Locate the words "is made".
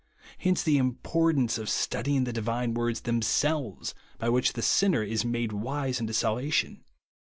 5.03-5.51